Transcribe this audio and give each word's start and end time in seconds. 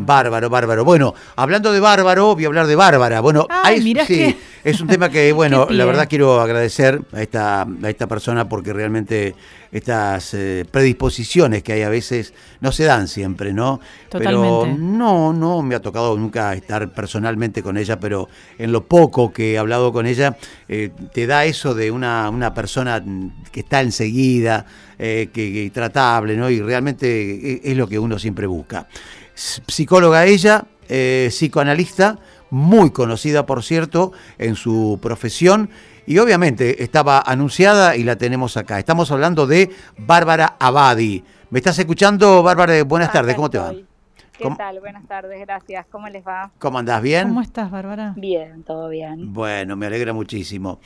Bárbaro, 0.00 0.50
bárbaro. 0.50 0.84
Bueno, 0.84 1.14
hablando 1.36 1.72
de 1.72 1.78
bárbaro, 1.78 2.34
voy 2.34 2.42
a 2.42 2.48
hablar 2.48 2.66
de 2.66 2.74
Bárbara. 2.74 3.20
Bueno, 3.20 3.46
Ay, 3.48 3.76
hay- 3.96 4.04
sí, 4.04 4.36
es 4.64 4.80
un 4.80 4.88
tema 4.88 5.08
que, 5.10 5.30
bueno, 5.32 5.68
la 5.70 5.84
verdad 5.84 6.08
quiero 6.10 6.40
agradecer 6.40 7.02
a 7.12 7.22
esta, 7.22 7.62
a 7.62 7.88
esta 7.88 8.08
persona 8.08 8.48
porque 8.48 8.72
realmente 8.72 9.36
estas 9.70 10.34
eh, 10.34 10.64
predisposiciones 10.68 11.62
que 11.62 11.72
hay 11.74 11.82
a 11.82 11.88
veces 11.88 12.34
no 12.60 12.72
se 12.72 12.82
dan 12.82 13.06
siempre, 13.06 13.52
¿no? 13.52 13.78
Pero 14.18 14.40
no, 14.76 15.32
no 15.32 15.62
me 15.62 15.76
ha 15.76 15.80
tocado 15.80 16.18
nunca 16.18 16.52
estar 16.54 16.92
personalmente 16.92 17.62
con 17.62 17.76
ella, 17.76 18.00
pero 18.00 18.28
en 18.58 18.72
lo 18.72 18.82
poco 18.86 19.32
que 19.32 19.52
he 19.52 19.58
hablado 19.58 19.92
con 19.92 20.06
ella, 20.06 20.36
eh, 20.68 20.90
te 21.12 21.28
da 21.28 21.44
eso 21.44 21.76
de 21.76 21.92
una, 21.92 22.28
una 22.28 22.52
persona 22.52 23.04
que 23.52 23.60
está 23.60 23.82
enseguida, 23.82 24.66
eh, 24.98 25.28
que, 25.32 25.52
que 25.52 25.70
tratable, 25.72 26.36
¿no? 26.36 26.50
Y 26.50 26.60
realmente 26.60 27.52
es, 27.52 27.60
es 27.62 27.76
lo 27.76 27.86
que 27.86 28.00
uno 28.00 28.18
siempre 28.18 28.48
busca. 28.48 28.88
Psicóloga 29.36 30.24
ella, 30.24 30.64
eh, 30.88 31.26
psicoanalista, 31.30 32.18
muy 32.50 32.90
conocida, 32.90 33.44
por 33.44 33.62
cierto, 33.62 34.12
en 34.38 34.54
su 34.56 34.98
profesión. 35.02 35.68
Y 36.06 36.18
obviamente 36.18 36.82
estaba 36.82 37.20
anunciada 37.20 37.96
y 37.96 38.04
la 38.04 38.16
tenemos 38.16 38.56
acá. 38.56 38.78
Estamos 38.78 39.10
hablando 39.10 39.46
de 39.46 39.70
Bárbara 39.98 40.56
Abadi. 40.58 41.22
¿Me 41.50 41.58
estás 41.58 41.78
escuchando, 41.78 42.42
Bárbara? 42.42 42.82
Buenas 42.84 43.12
tardes, 43.12 43.34
¿cómo 43.34 43.50
te 43.50 43.58
va? 43.58 43.72
¿Qué 43.72 44.42
¿Cómo- 44.42 44.56
tal? 44.56 44.80
Buenas 44.80 45.06
tardes, 45.06 45.40
gracias. 45.40 45.86
¿Cómo 45.90 46.08
les 46.08 46.24
va? 46.26 46.50
¿Cómo 46.58 46.78
andás? 46.78 47.02
¿Bien? 47.02 47.28
¿Cómo 47.28 47.40
estás, 47.42 47.70
Bárbara? 47.70 48.12
Bien, 48.16 48.62
todo 48.64 48.88
bien. 48.88 49.32
Bueno, 49.32 49.76
me 49.76 49.86
alegra 49.86 50.12
muchísimo. 50.12 50.78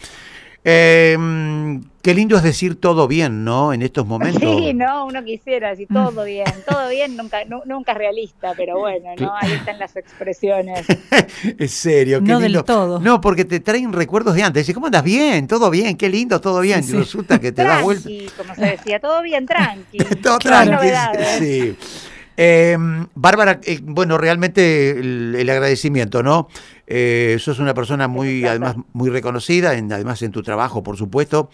Eh, 0.63 1.17
mm, 1.19 1.81
qué 2.03 2.13
lindo 2.15 2.37
es 2.37 2.43
decir 2.43 2.79
todo 2.79 3.09
bien, 3.09 3.45
¿no? 3.45 3.73
En 3.73 3.81
estos 3.81 4.07
momentos. 4.07 4.43
Sí, 4.43 4.75
no, 4.75 5.07
uno 5.07 5.25
quisiera 5.25 5.71
decir 5.71 5.89
todo 5.89 6.25
bien, 6.25 6.45
todo 6.69 6.89
bien, 6.91 7.17
nunca, 7.17 7.45
nu- 7.47 7.63
nunca 7.65 7.93
es 7.93 7.99
realista, 7.99 8.53
pero 8.57 8.79
bueno, 8.79 9.09
¿no? 9.17 9.35
Ahí 9.37 9.53
están 9.53 9.79
las 9.79 9.97
expresiones. 9.97 10.87
En 11.59 11.69
serio, 11.69 12.23
qué 12.23 12.33
No 12.33 12.41
del 12.41 12.63
todo. 12.65 13.01
No, 13.01 13.21
porque 13.21 13.45
te 13.47 13.61
traen 13.61 13.93
recuerdos 13.93 14.35
de 14.35 14.43
antes. 14.43 14.67
Dice, 14.67 14.75
¿cómo 14.75 14.87
andas? 14.87 15.03
Bien, 15.03 15.47
todo 15.47 15.71
bien, 15.71 15.97
qué 15.97 16.09
lindo, 16.11 16.41
todo 16.41 16.61
bien. 16.61 16.83
Sí, 16.83 16.91
Y 16.91 16.93
sí. 16.93 16.99
resulta 16.99 17.41
que 17.41 17.53
te 17.53 17.65
das 17.65 17.83
vuelta. 17.83 18.03
Tranqui, 18.03 18.29
como 18.37 18.55
se 18.55 18.67
decía, 18.67 19.01
todo 19.01 19.23
bien, 19.23 19.47
tranqui. 19.47 19.99
Todo 20.23 20.39
tranqui, 20.39 20.89
sí. 21.39 21.77
Eh, 22.37 22.77
Bárbara, 23.15 23.61
eh, 23.65 23.81
bueno, 23.83 24.17
realmente 24.19 24.91
el, 24.91 25.35
el 25.39 25.51
agradecimiento, 25.51 26.23
¿no? 26.23 26.49
Eh, 26.87 27.37
sos 27.39 27.59
una 27.59 27.75
persona 27.75 28.09
muy, 28.09 28.45
además, 28.47 28.77
muy 28.93 29.11
reconocida, 29.11 29.75
en, 29.75 29.93
además 29.93 30.23
en 30.23 30.31
tu 30.33 30.43
trabajo, 30.43 30.83
por 30.83 30.97
supuesto. 30.97 31.51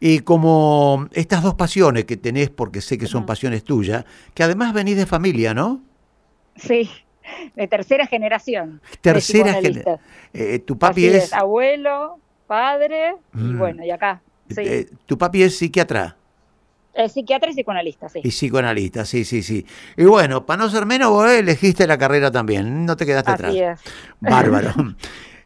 Y 0.00 0.20
como 0.20 1.08
estas 1.12 1.42
dos 1.42 1.54
pasiones 1.54 2.04
que 2.04 2.16
tenés, 2.16 2.50
porque 2.50 2.80
sé 2.80 2.98
que 2.98 3.06
son 3.06 3.26
pasiones 3.26 3.64
tuyas, 3.64 4.04
que 4.34 4.42
además 4.42 4.74
venís 4.74 4.96
de 4.96 5.06
familia, 5.06 5.54
¿no? 5.54 5.82
Sí, 6.56 6.90
de 7.54 7.68
tercera 7.68 8.06
generación. 8.06 8.80
Tercera 9.00 9.54
generación. 9.54 10.00
tu 10.66 10.78
papi 10.78 11.06
es, 11.06 11.24
es, 11.24 11.32
abuelo, 11.32 12.18
padre 12.46 13.14
y 13.34 13.38
Mm. 13.38 13.58
bueno, 13.58 13.84
y 13.84 13.90
acá. 13.90 14.20
Sí, 14.50 14.60
eh, 14.60 14.86
tu 15.06 15.16
papi 15.16 15.42
es 15.42 15.56
psiquiatra. 15.56 16.16
Eh, 16.94 17.08
psiquiatra 17.08 17.50
y 17.50 17.54
psicoanalista, 17.54 18.08
sí. 18.08 18.20
Y 18.22 18.28
psicoanalista, 18.28 19.04
sí, 19.04 19.24
sí, 19.24 19.42
sí. 19.42 19.66
Y 19.96 20.04
bueno, 20.04 20.46
para 20.46 20.62
no 20.62 20.70
ser 20.70 20.86
menos, 20.86 21.10
vos 21.10 21.28
elegiste 21.28 21.86
la 21.86 21.98
carrera 21.98 22.30
también, 22.30 22.86
no 22.86 22.96
te 22.96 23.04
quedaste 23.04 23.32
atrás. 23.32 23.50
Así 23.50 23.60
es. 23.60 23.80
Bárbaro. 24.20 24.72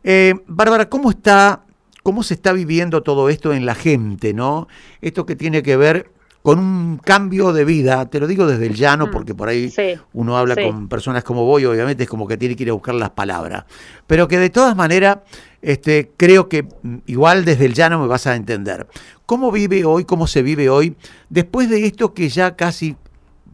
Eh, 0.04 0.34
Bárbara, 0.46 0.88
¿cómo 0.88 1.10
está, 1.10 1.62
cómo 2.02 2.22
se 2.22 2.34
está 2.34 2.52
viviendo 2.52 3.02
todo 3.02 3.30
esto 3.30 3.54
en 3.54 3.64
la 3.64 3.74
gente, 3.74 4.34
no? 4.34 4.68
Esto 5.00 5.24
que 5.24 5.36
tiene 5.36 5.62
que 5.62 5.76
ver 5.76 6.10
con 6.42 6.58
un 6.58 6.98
cambio 6.98 7.52
de 7.52 7.64
vida, 7.64 8.08
te 8.08 8.20
lo 8.20 8.26
digo 8.26 8.46
desde 8.46 8.66
el 8.66 8.74
llano, 8.74 9.08
Mm, 9.08 9.10
porque 9.10 9.34
por 9.34 9.48
ahí 9.48 9.70
Sí, 9.70 9.98
uno 10.12 10.36
habla 10.38 10.54
sí. 10.54 10.62
con 10.62 10.88
personas 10.88 11.24
como 11.24 11.44
vos 11.44 11.62
obviamente 11.64 12.04
es 12.04 12.08
como 12.08 12.26
que 12.26 12.36
tiene 12.36 12.56
que 12.56 12.62
ir 12.62 12.70
a 12.70 12.74
buscar 12.74 12.94
las 12.94 13.10
palabras. 13.10 13.64
Pero 14.06 14.28
que 14.28 14.38
de 14.38 14.48
todas 14.50 14.76
maneras, 14.76 15.18
este, 15.60 16.12
creo 16.16 16.48
que 16.48 16.62
mm, 16.62 16.96
igual 17.06 17.44
desde 17.44 17.66
el 17.66 17.74
llano 17.74 18.00
me 18.00 18.06
vas 18.06 18.26
a 18.26 18.36
entender. 18.36 18.86
¿Cómo 19.26 19.50
vive 19.50 19.84
hoy, 19.84 20.04
cómo 20.04 20.26
se 20.26 20.42
vive 20.42 20.70
hoy, 20.70 20.96
después 21.28 21.68
de 21.68 21.84
esto 21.86 22.14
que 22.14 22.28
ya 22.28 22.56
casi 22.56 22.96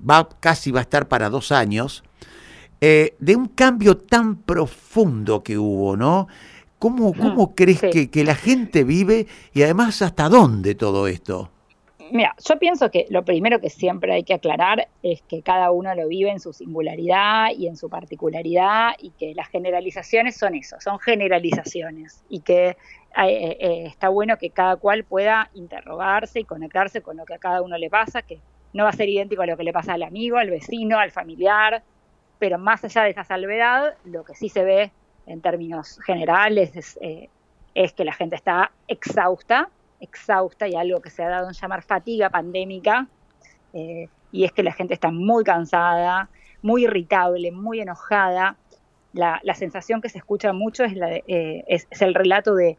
va, 0.08 0.28
casi 0.40 0.70
va 0.70 0.80
a 0.80 0.82
estar 0.82 1.08
para 1.08 1.30
dos 1.30 1.50
años, 1.52 2.04
eh, 2.80 3.16
de 3.18 3.34
un 3.34 3.48
cambio 3.48 3.96
tan 3.96 4.36
profundo 4.36 5.42
que 5.42 5.56
hubo, 5.56 5.96
¿no? 5.96 6.28
¿Cómo, 6.78 7.14
cómo 7.14 7.54
crees 7.54 7.80
sí. 7.80 7.88
que, 7.90 8.10
que 8.10 8.24
la 8.24 8.34
gente 8.34 8.84
vive 8.84 9.26
y 9.54 9.62
además 9.62 10.02
hasta 10.02 10.28
dónde 10.28 10.74
todo 10.74 11.08
esto? 11.08 11.50
Mira, 12.10 12.34
yo 12.44 12.58
pienso 12.58 12.90
que 12.90 13.06
lo 13.10 13.24
primero 13.24 13.60
que 13.60 13.70
siempre 13.70 14.12
hay 14.12 14.24
que 14.24 14.34
aclarar 14.34 14.88
es 15.02 15.22
que 15.22 15.42
cada 15.42 15.70
uno 15.70 15.94
lo 15.94 16.08
vive 16.08 16.30
en 16.30 16.40
su 16.40 16.52
singularidad 16.52 17.48
y 17.56 17.68
en 17.68 17.76
su 17.76 17.88
particularidad 17.88 18.92
y 18.98 19.10
que 19.10 19.34
las 19.34 19.48
generalizaciones 19.48 20.36
son 20.36 20.54
eso, 20.54 20.76
son 20.80 20.98
generalizaciones 20.98 22.24
y 22.28 22.40
que 22.40 22.68
eh, 22.68 22.76
eh, 23.16 23.84
está 23.86 24.08
bueno 24.08 24.36
que 24.38 24.50
cada 24.50 24.76
cual 24.76 25.04
pueda 25.04 25.50
interrogarse 25.54 26.40
y 26.40 26.44
conectarse 26.44 27.00
con 27.00 27.16
lo 27.16 27.24
que 27.24 27.34
a 27.34 27.38
cada 27.38 27.62
uno 27.62 27.78
le 27.78 27.88
pasa, 27.88 28.22
que 28.22 28.40
no 28.72 28.84
va 28.84 28.90
a 28.90 28.94
ser 28.94 29.08
idéntico 29.08 29.42
a 29.42 29.46
lo 29.46 29.56
que 29.56 29.64
le 29.64 29.72
pasa 29.72 29.94
al 29.94 30.02
amigo, 30.02 30.36
al 30.36 30.50
vecino, 30.50 30.98
al 30.98 31.12
familiar, 31.12 31.82
pero 32.38 32.58
más 32.58 32.84
allá 32.84 33.04
de 33.04 33.10
esa 33.10 33.24
salvedad, 33.24 33.94
lo 34.04 34.24
que 34.24 34.34
sí 34.34 34.48
se 34.48 34.64
ve 34.64 34.92
en 35.26 35.40
términos 35.40 36.00
generales 36.04 36.76
es, 36.76 36.98
eh, 37.00 37.30
es 37.74 37.92
que 37.92 38.04
la 38.04 38.12
gente 38.12 38.36
está 38.36 38.72
exhausta, 38.88 39.70
exhausta 40.04 40.68
y 40.68 40.74
algo 40.76 41.00
que 41.00 41.10
se 41.10 41.22
ha 41.22 41.28
dado 41.28 41.48
en 41.48 41.54
llamar 41.54 41.82
fatiga 41.82 42.30
pandémica, 42.30 43.08
eh, 43.74 44.08
y 44.32 44.44
es 44.44 44.52
que 44.52 44.62
la 44.62 44.72
gente 44.72 44.94
está 44.94 45.10
muy 45.10 45.44
cansada, 45.44 46.28
muy 46.62 46.84
irritable, 46.84 47.52
muy 47.52 47.80
enojada. 47.80 48.56
La, 49.12 49.40
sensación 49.54 50.00
que 50.00 50.08
se 50.08 50.18
escucha 50.18 50.52
mucho 50.52 50.84
eh, 50.84 51.64
es, 51.68 51.86
el 52.00 52.14
relato 52.14 52.56
de 52.56 52.76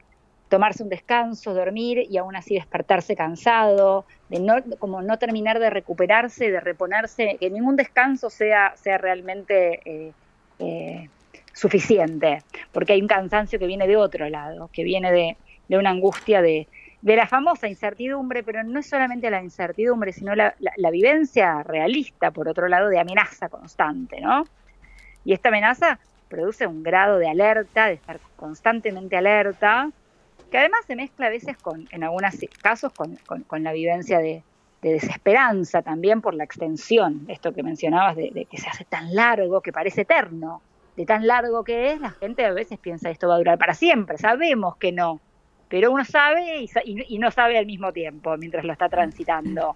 tomarse 0.50 0.84
un 0.84 0.90
descanso, 0.90 1.54
dormir 1.54 2.06
y 2.10 2.18
aún 2.18 2.36
así 2.36 2.56
despertarse 2.56 3.16
cansado, 3.16 4.06
de 4.30 4.40
no, 4.40 4.56
como 4.80 5.02
no 5.02 5.18
terminar 5.18 5.60
de 5.60 5.70
recuperarse, 5.70 6.52
de 6.52 6.60
reponerse, 6.60 7.38
que 7.40 7.50
ningún 7.50 7.78
descanso 7.78 8.30
sea, 8.30 8.76
realmente 9.00 10.12
eh, 10.60 11.10
suficiente, 11.54 12.44
porque 12.74 12.94
hay 12.94 13.02
un 13.02 13.08
cansancio 13.08 13.60
que 13.60 13.68
viene 13.68 13.88
de 13.88 13.96
otro 13.96 14.28
lado, 14.30 14.70
que 14.74 14.84
viene 14.84 15.38
de 15.70 15.78
una 15.78 15.92
angustia 15.92 16.42
de, 16.42 16.68
de 17.06 17.16
la 17.16 17.28
famosa 17.28 17.68
incertidumbre, 17.68 18.42
pero 18.42 18.64
no 18.64 18.80
es 18.80 18.88
solamente 18.88 19.30
la 19.30 19.44
incertidumbre, 19.44 20.12
sino 20.12 20.34
la, 20.34 20.56
vivencia 20.92 21.62
realista, 21.62 22.32
por 22.32 22.48
otro 22.48 22.68
lado, 22.68 22.90
de 22.90 23.00
amenaza 23.00 23.48
constante, 23.48 24.20
¿no? 24.20 24.44
Y 25.24 25.34
esta 25.34 25.50
amenaza 25.50 26.00
produce 26.30 26.66
un 26.66 26.82
grado 26.82 27.20
de 27.20 27.30
alerta, 27.30 27.86
de 27.86 27.94
estar 27.94 28.20
constantemente 28.36 29.16
alerta, 29.16 29.92
que 30.50 30.58
además 30.58 30.80
se 30.88 30.96
mezcla 30.96 31.28
a 31.28 31.30
veces 31.30 31.58
con, 31.58 31.88
en 31.92 32.04
algunos 32.04 32.34
casos, 32.60 32.92
con, 32.92 33.64
la 33.64 33.72
vivencia 33.72 34.18
de, 34.18 34.42
de, 34.82 34.94
desesperanza 34.94 35.84
también 35.84 36.22
por 36.22 36.34
la 36.34 36.44
extensión, 36.44 37.26
esto 37.28 37.54
que 37.54 37.62
mencionabas, 37.62 38.16
de, 38.16 38.32
de, 38.34 38.46
que 38.46 38.58
se 38.58 38.68
hace 38.68 38.84
tan 38.84 39.14
largo, 39.14 39.62
que 39.62 39.72
parece 39.72 40.02
eterno, 40.02 40.60
de 40.98 41.06
tan 41.06 41.28
largo 41.28 41.64
que 41.64 41.92
es, 41.92 42.02
la 42.02 42.10
gente 42.10 42.44
a 42.44 42.52
veces 42.52 42.80
piensa 42.80 43.12
esto 43.12 43.28
va 43.28 43.36
a 43.36 43.38
durar 43.38 43.60
para 43.60 43.76
siempre, 43.76 44.18
sabemos 44.18 44.78
que 44.78 44.92
no, 44.92 45.22
pero 45.70 45.92
uno 45.92 46.06
sabe 46.06 46.62
y, 46.62 46.70
y, 46.86 47.18
no 47.18 47.32
sabe 47.32 47.58
al 47.58 47.66
mismo 47.66 47.92
tiempo 47.92 48.36
mientras 48.38 48.66
lo 48.66 48.74
está 48.74 48.90
transitando. 48.90 49.76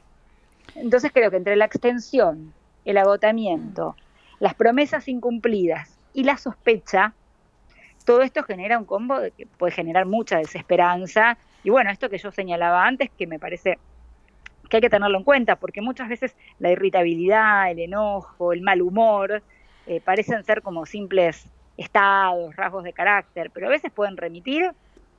Entonces 0.75 1.11
creo 1.11 1.31
que 1.31 1.37
entre 1.37 1.55
la 1.55 1.65
extensión, 1.65 2.53
el 2.85 2.97
agotamiento, 2.97 3.95
las 4.39 4.53
promesas 4.53 5.07
incumplidas 5.07 5.97
y 6.13 6.23
la 6.23 6.37
sospecha, 6.37 7.13
todo 8.05 8.21
esto 8.21 8.43
genera 8.43 8.77
un 8.77 8.85
combo 8.85 9.17
que 9.37 9.45
puede 9.45 9.71
generar 9.71 10.05
mucha 10.05 10.37
desesperanza. 10.37 11.37
Y 11.63 11.69
bueno, 11.69 11.91
esto 11.91 12.09
que 12.09 12.17
yo 12.17 12.31
señalaba 12.31 12.85
antes, 12.85 13.09
que 13.11 13.27
me 13.27 13.39
parece 13.39 13.77
que 14.69 14.77
hay 14.77 14.81
que 14.81 14.89
tenerlo 14.89 15.17
en 15.17 15.23
cuenta, 15.23 15.55
porque 15.55 15.81
muchas 15.81 16.07
veces 16.07 16.35
la 16.59 16.71
irritabilidad, 16.71 17.71
el 17.71 17.79
enojo, 17.79 18.53
el 18.53 18.61
mal 18.61 18.81
humor, 18.81 19.41
eh, 19.87 20.01
parecen 20.01 20.43
ser 20.43 20.61
como 20.61 20.85
simples 20.85 21.49
estados, 21.77 22.55
rasgos 22.55 22.83
de 22.83 22.93
carácter, 22.93 23.49
pero 23.51 23.67
a 23.67 23.69
veces 23.69 23.91
pueden 23.91 24.17
remitir 24.17 24.71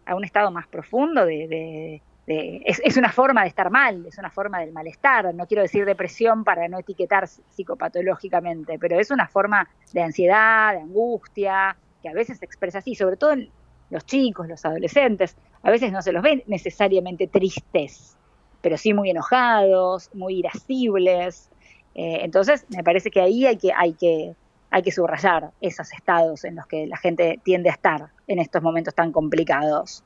a 0.06 0.14
un 0.14 0.24
estado 0.24 0.50
más 0.50 0.66
profundo 0.66 1.24
de... 1.24 2.02
es, 2.26 2.96
una 2.96 3.12
forma 3.12 3.42
de 3.42 3.48
estar 3.48 3.70
mal, 3.70 4.06
es 4.06 4.18
una 4.18 4.30
forma 4.30 4.60
del 4.60 4.72
malestar, 4.72 5.34
no 5.34 5.46
quiero 5.46 5.62
decir 5.62 5.84
depresión 5.84 6.44
para 6.44 6.68
no 6.68 6.78
etiquetar 6.78 7.28
psicopatológicamente, 7.28 8.78
pero 8.78 8.98
es 8.98 9.10
una 9.10 9.28
forma 9.28 9.68
de 9.92 10.02
ansiedad, 10.02 10.72
de 10.74 10.80
angustia, 10.80 11.76
que 12.02 12.08
a 12.08 12.12
veces 12.12 12.38
se 12.38 12.44
expresa 12.44 12.78
así, 12.78 12.94
sobre 12.94 13.16
todo 13.16 13.32
en 13.32 13.50
los 13.90 14.04
chicos, 14.06 14.48
los 14.48 14.64
adolescentes, 14.64 15.36
a 15.62 15.70
veces 15.70 15.92
no 15.92 16.02
se 16.02 16.12
los 16.12 16.22
ven 16.22 16.42
necesariamente 16.46 17.26
tristes, 17.26 18.16
pero 18.62 18.76
sí 18.76 18.94
muy 18.94 19.10
enojados, 19.10 20.10
muy 20.14 20.38
irascibles. 20.38 21.50
Eh, 21.94 22.20
entonces, 22.22 22.64
me 22.68 22.84
parece 22.84 23.10
que 23.10 23.20
ahí 23.20 23.46
hay, 23.46 23.56
que, 23.56 24.34
hay 24.70 24.82
que 24.82 24.92
subrayar 24.92 25.50
esos 25.60 25.92
estados 25.92 26.44
en 26.44 26.56
los 26.56 26.66
que 26.66 26.86
la 26.86 26.96
gente 26.96 27.40
tiende 27.42 27.70
a 27.70 27.72
estar 27.72 28.08
en 28.26 28.38
estos 28.38 28.62
momentos 28.62 28.94
tan 28.94 29.12
complicados. 29.12 30.04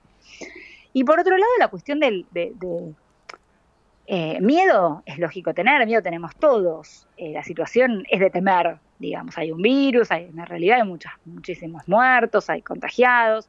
Y 0.92 1.04
por 1.04 1.18
otro 1.18 1.36
lado, 1.36 1.52
la 1.58 1.68
cuestión 1.68 2.00
del 2.00 2.26
de, 2.30 2.52
de, 2.54 2.94
eh, 4.06 4.38
miedo 4.40 5.02
es 5.06 5.18
lógico 5.18 5.54
tener, 5.54 5.84
miedo 5.86 6.02
tenemos 6.02 6.36
todos, 6.36 7.06
eh, 7.16 7.32
la 7.32 7.42
situación 7.42 8.04
es 8.10 8.20
de 8.20 8.28
temer, 8.28 8.76
digamos, 8.98 9.36
hay 9.38 9.50
un 9.50 9.62
virus, 9.62 10.10
hay 10.10 10.24
en 10.24 10.44
realidad 10.44 10.80
hay 10.80 10.86
muchos, 10.86 11.10
muchísimos 11.24 11.88
muertos, 11.88 12.50
hay 12.50 12.60
contagiados, 12.60 13.48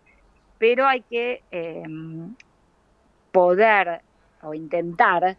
pero 0.58 0.88
hay 0.88 1.02
que 1.02 1.44
em, 1.52 2.36
poder 3.34 4.02
o 4.42 4.54
intentar 4.54 5.36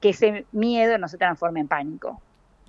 que 0.00 0.10
ese 0.10 0.46
miedo 0.52 0.98
no 0.98 1.08
se 1.08 1.18
transforme 1.18 1.60
en 1.60 1.66
pánico, 1.66 2.20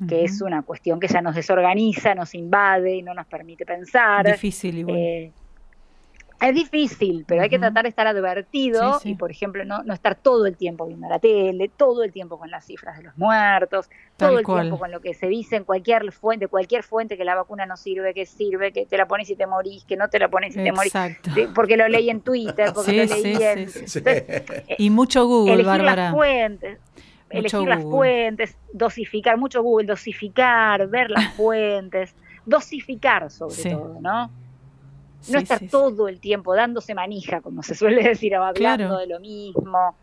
que 0.07 0.24
es 0.25 0.42
una 0.42 0.62
cuestión 0.62 1.00
que 1.00 1.07
ya 1.07 1.21
nos 1.21 1.36
desorganiza, 1.36 2.15
nos 2.15 2.36
invade 2.36 2.95
y 2.95 3.01
no 3.01 3.13
nos 3.13 3.25
permite 3.27 3.65
pensar. 3.65 4.25
Difícil 4.25 4.80
igual. 4.80 4.97
Eh, 4.97 5.31
es 6.42 6.53
difícil, 6.53 7.24
pero 7.25 7.42
hay 7.42 7.50
que 7.50 7.57
tratar 7.57 7.83
de 7.83 7.89
estar 7.89 8.06
advertido 8.07 9.00
y, 9.06 9.15
por 9.15 9.31
ejemplo, 9.31 9.63
no, 9.63 9.83
no 9.83 9.94
estar 9.94 10.15
todo 10.15 10.45
el 10.45 10.57
tiempo 10.57 10.86
viendo 10.86 11.07
la 11.07 11.18
tele, 11.18 11.71
todo 11.75 12.03
el 12.03 12.12
tiempo 12.12 12.38
con 12.38 12.51
las 12.51 12.65
cifras 12.65 12.97
de 12.97 13.03
los 13.03 13.18
muertos, 13.18 13.89
todo 14.18 14.39
el 14.39 14.45
tiempo 14.45 14.77
con 14.77 14.92
lo 14.92 15.00
que 15.00 15.13
se 15.13 15.27
dice 15.27 15.56
en 15.56 15.63
cualquier 15.63 16.12
fuente, 16.12 16.47
cualquier 16.47 16.83
fuente 16.83 17.15
que 17.18 17.24
la 17.24 17.36
vacuna 17.36 17.65
no 17.65 17.77
sirve, 17.77 18.13
que 18.13 18.25
sirve, 18.25 18.74
que 18.74 18.86
te 18.86 18.97
la 18.97 19.07
pones 19.07 19.30
y 19.30 19.36
te 19.36 19.47
morís, 19.47 19.86
que 19.86 19.95
no 19.95 20.09
te 20.09 20.19
la 20.19 20.27
pones 20.27 20.56
y 20.57 20.63
te 20.63 20.74
morís, 20.74 20.94
porque 21.56 21.77
lo 21.77 21.88
leí 21.88 22.09
en 22.09 22.19
Twitter, 22.19 22.71
porque 22.74 23.06
lo 23.06 23.15
leí 23.15 23.38
en... 23.42 23.69
y 24.77 24.89
mucho 24.89 25.25
Google, 25.25 25.63
Bárbara. 25.63 25.95
Las 25.95 26.13
fuentes, 26.13 26.80
elegir 27.37 27.67
las 27.67 27.83
fuentes, 27.83 28.57
dosificar, 28.73 29.37
mucho 29.37 29.61
Google, 29.61 29.87
dosificar, 29.87 30.87
ver 30.87 31.09
las 31.09 31.33
fuentes, 31.35 32.15
dosificar 32.45 33.29
sobre 33.31 33.71
todo, 33.71 33.97
¿no? 34.01 34.31
no 35.29 35.39
estar 35.39 35.59
todo 35.69 36.07
el 36.07 36.19
tiempo 36.19 36.55
dándose 36.55 36.93
manija, 36.93 37.41
como 37.41 37.63
se 37.63 37.75
suele 37.75 38.03
decir, 38.09 38.35
hablando 38.35 38.97
de 38.97 39.07
lo 39.07 39.19
mismo. 39.19 39.95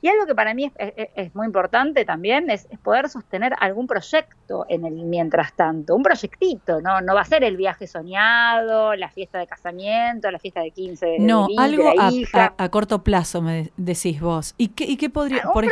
Y 0.00 0.08
algo 0.08 0.26
que 0.26 0.34
para 0.34 0.54
mí 0.54 0.70
es, 0.76 1.34
muy 1.34 1.46
importante 1.46 2.04
también 2.04 2.50
es, 2.50 2.68
poder 2.82 3.08
sostener 3.08 3.54
algún 3.58 3.86
proyecto 3.86 4.64
en 4.68 4.84
el 4.84 4.92
mientras 4.92 5.52
tanto, 5.54 5.96
un 5.96 6.04
proyectito, 6.04 6.80
¿no? 6.80 7.00
No 7.00 7.14
va 7.14 7.22
a 7.22 7.24
ser 7.24 7.42
el 7.42 7.56
viaje 7.56 7.86
soñado, 7.86 8.94
la 8.94 9.08
fiesta 9.10 9.38
de 9.38 9.46
casamiento, 9.48 10.30
la 10.30 10.38
fiesta 10.38 10.60
de 10.60 10.70
15 10.70 11.06
de 11.06 11.18
No, 11.18 11.48
algo 11.58 11.92
a, 11.96 12.68
corto 12.68 13.02
plazo, 13.02 13.42
me 13.42 13.72
decís 13.76 14.20
vos. 14.20 14.54
¿Y 14.56 14.68
qué, 14.68 14.84
y 14.84 14.96
qué 14.96 15.10
podría...? 15.10 15.42
Ah, 15.44 15.50
un 15.54 15.64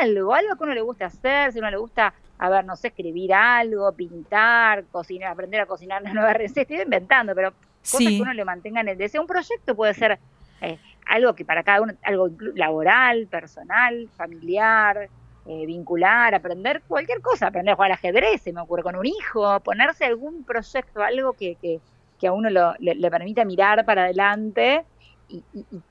algo, 0.00 0.34
algo 0.34 0.56
que 0.56 0.64
uno 0.64 0.74
le 0.74 0.80
guste 0.82 1.04
hacer, 1.04 1.52
si 1.52 1.58
uno 1.58 1.70
le 1.70 1.76
gusta 1.76 2.14
a 2.40 2.48
ver, 2.48 2.64
no 2.64 2.74
sé, 2.74 2.88
escribir 2.88 3.34
algo, 3.34 3.92
pintar, 3.92 4.84
cocinar, 4.90 5.32
aprender 5.32 5.60
a 5.60 5.66
cocinar 5.66 6.00
una 6.02 6.14
nueva 6.14 6.32
receta, 6.34 6.62
estoy 6.62 6.80
inventando, 6.80 7.34
pero 7.34 7.52
cosas 7.82 8.08
que 8.08 8.22
uno 8.22 8.32
le 8.32 8.44
mantenga 8.46 8.80
en 8.80 8.88
el 8.88 8.96
deseo. 8.96 9.20
Un 9.20 9.26
proyecto 9.26 9.74
puede 9.74 9.92
ser 9.92 10.18
eh, 10.62 10.78
algo 11.10 11.34
que 11.34 11.44
para 11.44 11.62
cada 11.64 11.82
uno, 11.82 11.92
algo 12.04 12.30
laboral, 12.54 13.26
personal, 13.26 14.08
familiar, 14.16 15.08
eh, 15.44 15.66
vincular, 15.66 16.34
aprender 16.34 16.82
cualquier 16.86 17.20
cosa, 17.20 17.48
aprender 17.48 17.72
a 17.72 17.76
jugar 17.76 17.92
ajedrez, 17.92 18.42
se 18.42 18.52
me 18.52 18.60
ocurre 18.60 18.84
con 18.84 18.94
un 18.94 19.06
hijo, 19.06 19.58
ponerse 19.60 20.04
algún 20.04 20.44
proyecto, 20.44 21.02
algo 21.02 21.32
que, 21.32 21.56
que, 21.60 22.26
a 22.26 22.32
uno 22.32 22.48
le, 22.50 23.10
permita 23.10 23.44
mirar 23.44 23.84
para 23.84 24.04
adelante 24.04 24.84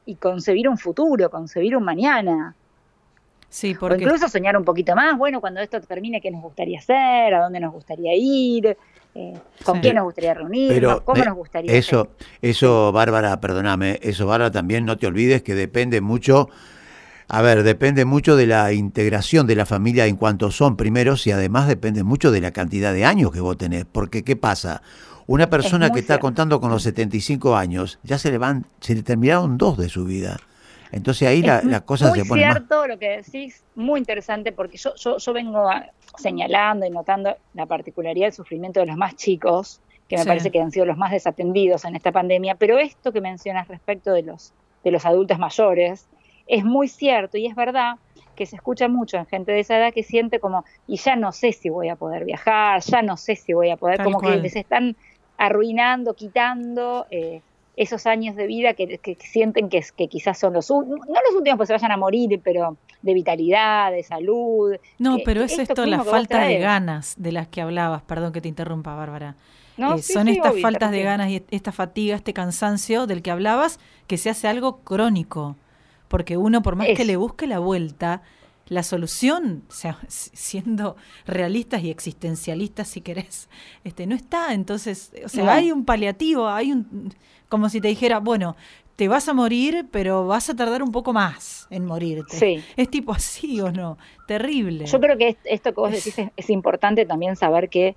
y, 0.06 0.16
concebir 0.16 0.70
un 0.70 0.78
futuro, 0.78 1.30
concebir 1.30 1.76
un 1.76 1.84
mañana. 1.84 2.56
Sí, 3.50 3.76
porque... 3.80 4.06
O 4.06 4.08
incluso 4.08 4.30
soñar 4.30 4.56
un 4.56 4.64
poquito 4.64 4.96
más, 4.96 5.18
bueno, 5.18 5.42
cuando 5.42 5.60
esto 5.60 5.82
termine, 5.82 6.22
¿qué 6.22 6.32
nos 6.32 6.42
gustaría 6.42 6.80
hacer? 6.80 7.34
¿A 7.34 7.44
dónde 7.44 7.60
nos 7.60 7.74
gustaría 7.74 8.12
ir? 8.16 8.78
Eh, 9.16 9.34
con 9.66 9.80
quién 9.80 9.96
nos 9.96 10.04
gustaría 10.04 10.36
reunirnos, 10.36 11.02
cómo 11.02 11.24
nos 11.24 11.36
gustaría. 11.36 11.74
Eso, 11.74 12.10
eso, 12.42 12.92
Bárbara, 12.92 13.42
perdóname, 13.42 14.00
eso, 14.04 14.28
Bárbara, 14.28 14.52
también 14.52 14.86
no 14.86 14.98
te 14.98 15.08
olvides 15.08 15.42
que 15.42 15.56
depende 15.56 16.00
mucho. 16.00 16.50
A 17.28 17.42
ver, 17.42 17.64
depende 17.64 18.06
mucho 18.06 18.36
de 18.36 18.48
la 18.48 18.72
integración 18.72 19.46
de 19.46 19.56
la 19.56 19.66
familia 19.66 20.06
en 20.06 20.16
cuanto 20.16 20.52
son 20.52 20.78
primeros 20.78 21.28
y 21.28 21.32
además 21.32 21.68
depende 21.68 22.04
mucho 22.04 22.32
de 22.32 22.42
la 22.42 22.52
cantidad 22.52 22.94
de 22.94 23.06
años 23.06 23.32
que 23.32 23.40
vos 23.40 23.58
tenés. 23.58 23.86
Porque, 23.86 24.24
¿qué 24.24 24.36
pasa? 24.36 24.82
Una 25.28 25.48
persona 25.48 25.92
que 25.92 26.00
está 26.00 26.20
contando 26.20 26.60
con 26.60 26.72
los 26.72 26.82
75 26.84 27.56
años, 27.56 28.00
ya 28.04 28.18
se 28.18 28.32
le 28.32 28.40
van, 28.40 28.66
se 28.80 28.96
le 28.96 29.04
terminaron 29.04 29.60
dos 29.60 29.78
de 29.78 29.90
su 29.90 30.06
vida. 30.06 30.38
Entonces 30.92 31.28
ahí 31.28 31.42
la, 31.42 31.62
la, 31.62 31.82
cosa 31.82 32.12
se 32.12 32.26
pone. 32.26 32.30
Muy 32.30 32.40
cierto 32.40 32.88
lo 32.88 32.98
que 32.98 33.18
decís, 33.18 33.64
muy 33.76 34.00
interesante, 34.00 34.52
porque 34.52 34.78
yo, 34.78 34.96
yo, 34.96 35.18
yo 35.18 35.34
vengo 35.34 35.70
señalando 36.18 36.86
y 36.86 36.90
notando 36.90 37.36
la 37.54 37.66
particularidad 37.66 38.28
del 38.28 38.34
sufrimiento 38.34 38.80
de 38.80 38.88
los 38.88 38.98
más 38.98 39.16
chicos, 39.16 39.82
que 40.08 40.18
me 40.18 40.26
parece 40.26 40.50
que 40.50 40.60
han 40.60 40.72
sido 40.72 40.86
los 40.86 40.98
más 40.98 41.12
desatendidos 41.12 41.86
en 41.86 41.96
esta 41.96 42.12
pandemia, 42.12 42.56
pero 42.56 42.80
esto 42.80 43.12
que 43.12 43.22
mencionas 43.22 43.68
respecto 43.68 44.12
de 44.12 44.24
los, 44.24 44.54
de 44.84 44.92
los 44.92 45.06
adultos 45.06 45.38
mayores 45.38 46.08
es 46.48 46.66
muy 46.66 46.88
cierto 46.88 47.38
y 47.38 47.46
es 47.46 47.56
verdad 47.56 47.98
que 48.36 48.48
se 48.48 48.56
escucha 48.56 48.88
mucho 48.88 49.18
en 49.18 49.28
gente 49.28 49.52
de 49.52 49.60
esa 49.60 49.78
edad 49.78 49.94
que 49.94 50.02
siente 50.02 50.40
como, 50.40 50.66
y 50.88 50.98
ya 50.98 51.16
no 51.16 51.32
sé 51.32 51.52
si 51.52 51.70
voy 51.70 51.90
a 51.90 51.96
poder 51.96 52.26
viajar, 52.26 52.82
ya 52.82 53.02
no 53.04 53.18
sé 53.18 53.36
si 53.36 53.54
voy 53.54 53.70
a 53.70 53.78
poder, 53.78 54.02
como 54.04 54.20
que 54.20 54.38
les 54.38 54.56
están 54.56 54.96
arruinando, 55.38 56.16
quitando 56.16 57.06
eh, 57.12 57.42
esos 57.80 58.06
años 58.06 58.36
de 58.36 58.46
vida 58.46 58.74
que, 58.74 59.00
sienten 59.22 59.70
que, 59.70 59.82
que, 59.96 60.10
quizás 60.10 60.38
son 60.38 60.52
los 60.52 60.70
no 60.70 60.82
los 60.82 61.36
últimos 61.36 61.56
pues 61.56 61.68
se 61.68 61.74
vayan 61.74 61.94
a 61.94 61.98
morir, 61.98 62.42
pero 62.44 62.76
de 63.02 63.14
vitalidad, 63.14 63.90
de 63.94 64.04
salud. 64.04 64.76
No, 64.98 65.18
pero 65.24 65.44
es 65.44 65.58
esto, 65.58 65.86
la 65.86 66.04
falta 66.04 66.42
de 66.42 66.60
ganas 66.60 67.16
de 67.18 67.32
las 67.32 67.48
que 67.48 67.62
hablabas, 67.62 68.02
perdón 68.02 68.34
que 68.34 68.42
te 68.42 68.50
interrumpa, 68.50 68.96
Bárbara. 68.96 69.38
Eh, 69.78 70.02
son 70.02 70.28
estas 70.28 70.60
faltas 70.60 70.92
de 70.92 71.04
ganas 71.04 71.30
y 71.30 71.42
esta 71.52 71.72
fatiga, 71.72 72.18
este 72.18 72.34
cansancio 72.34 73.08
del 73.08 73.22
que 73.22 73.32
hablabas, 73.32 73.80
que 74.08 74.18
se 74.18 74.30
hace 74.30 74.50
algo 74.50 74.80
crónico. 74.80 75.56
Porque 76.10 76.36
uno, 76.36 76.62
por 76.62 76.76
más 76.76 76.88
que 76.98 77.06
le 77.06 77.16
busque 77.16 77.48
la 77.48 77.60
vuelta, 77.60 78.24
la 78.70 78.84
solución, 78.84 79.64
o 79.68 79.74
sea, 79.74 80.00
siendo 80.08 80.96
realistas 81.26 81.84
y 81.84 81.90
existencialistas 81.90 82.88
si 82.88 83.02
querés, 83.02 83.50
este, 83.84 84.08
no 84.08 84.16
está. 84.16 84.54
Entonces, 84.54 85.12
o 85.26 85.30
sea, 85.30 85.54
hay 85.54 85.72
un 85.72 85.86
paliativo, 85.86 86.48
hay 86.48 86.72
un 86.72 87.14
como 87.50 87.68
si 87.68 87.82
te 87.82 87.88
dijera, 87.88 88.20
bueno, 88.20 88.56
te 88.96 89.08
vas 89.08 89.28
a 89.28 89.34
morir, 89.34 89.88
pero 89.92 90.28
vas 90.28 90.50
a 90.50 90.56
tardar 90.56 90.84
un 90.84 90.92
poco 90.92 91.14
más 91.14 91.68
en 91.70 91.86
morirte. 91.86 92.38
Sí. 92.38 92.64
Es 92.78 92.90
tipo 92.90 93.12
así 93.12 93.60
o 93.60 93.72
no, 93.72 93.98
terrible. 94.28 94.86
Yo 94.86 95.00
creo 95.00 95.18
que 95.18 95.38
esto 95.46 95.74
que 95.74 95.82
vos 95.82 95.92
decís 95.92 96.16
es, 96.36 96.50
importante 96.50 97.06
también 97.06 97.36
saber 97.36 97.70
que 97.70 97.96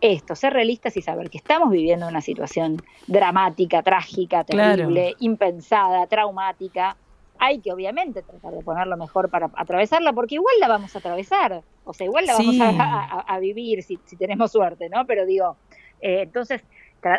esto, 0.00 0.34
ser 0.34 0.52
realistas 0.52 0.96
y 0.96 1.02
saber 1.02 1.30
que 1.30 1.38
estamos 1.38 1.70
viviendo 1.70 2.08
una 2.08 2.20
situación 2.20 2.82
dramática, 3.06 3.82
trágica, 3.82 4.44
terrible, 4.44 5.14
impensada, 5.20 6.06
traumática. 6.06 6.96
Hay 7.38 7.58
que 7.58 7.72
obviamente 7.72 8.22
tratar 8.22 8.54
de 8.54 8.62
ponerlo 8.62 8.96
mejor 8.96 9.28
para 9.28 9.50
atravesarla, 9.54 10.12
porque 10.12 10.36
igual 10.36 10.54
la 10.60 10.68
vamos 10.68 10.94
a 10.94 10.98
atravesar, 10.98 11.62
o 11.84 11.92
sea, 11.92 12.06
igual 12.06 12.26
la 12.26 12.34
vamos 12.34 12.56
a, 12.60 13.38
vivir 13.38 13.82
si, 13.82 13.98
tenemos 14.16 14.52
suerte, 14.52 14.88
¿no? 14.88 15.04
Pero 15.06 15.26
digo, 15.26 15.56
eh, 16.00 16.22
entonces 16.22 16.62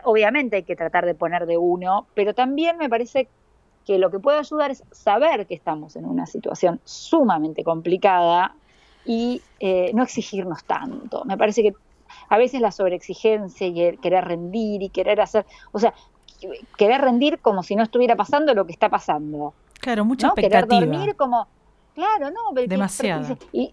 obviamente 0.04 0.58
hay 0.58 0.64
que 0.64 0.76
tratar 0.76 1.06
de 1.06 1.16
poner 1.16 1.46
de 1.46 1.58
uno, 1.58 2.08
pero 2.16 2.34
también 2.34 2.78
me 2.78 2.90
parece 2.90 3.28
que 3.86 4.00
lo 4.00 4.10
que 4.10 4.20
puede 4.20 4.40
ayudar 4.40 4.72
es 4.72 4.84
saber 4.92 5.46
que 5.46 5.54
estamos 5.54 5.96
en 5.96 6.06
una 6.06 6.26
situación 6.26 6.82
sumamente 6.84 7.64
complicada 7.64 8.56
y 9.06 9.42
eh, 9.60 9.92
no 9.94 10.04
exigirnos 10.04 10.64
tanto. 10.64 11.24
Me 11.26 11.38
parece 11.38 11.62
que 11.62 11.74
a 12.30 12.38
veces 12.38 12.62
la 12.62 12.72
sobreexigencia 12.72 13.68
y 13.68 13.82
el 13.82 14.00
querer 14.00 14.26
rendir 14.26 14.82
y 14.82 14.90
querer 14.90 15.22
hacer, 15.22 15.46
o 15.72 15.80
sea, 15.80 15.94
querer 16.78 17.02
rendir 17.02 17.40
como 17.40 17.62
si 17.62 17.76
no 17.76 17.84
estuviera 17.84 18.16
pasando 18.16 18.54
lo 18.54 18.66
que 18.66 18.72
está 18.72 18.90
pasando. 18.90 19.54
Claro, 19.86 20.04
mucha 20.04 20.30
expectativa. 20.30 20.80
Querer 20.80 20.90
dormir 20.90 21.16
como, 21.16 21.48
claro, 21.94 22.32
no, 22.32 22.60
demasiado. 22.68 23.38
Y, 23.52 23.72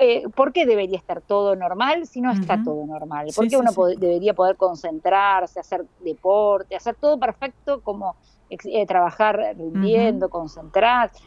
eh, 0.00 0.22
¿por 0.34 0.54
qué 0.54 0.64
debería 0.64 0.96
estar 0.96 1.20
todo 1.20 1.54
normal 1.54 2.06
si 2.06 2.22
no 2.22 2.32
está 2.32 2.62
todo 2.64 2.86
normal? 2.86 3.26
¿Por 3.36 3.46
qué 3.46 3.58
uno 3.58 3.70
debería 3.98 4.32
poder 4.32 4.56
concentrarse, 4.56 5.60
hacer 5.60 5.84
deporte, 6.00 6.74
hacer 6.74 6.94
todo 6.94 7.20
perfecto 7.20 7.82
como 7.82 8.16
eh, 8.48 8.86
trabajar 8.86 9.54
rindiendo, 9.58 10.30
concentrarse? 10.30 11.20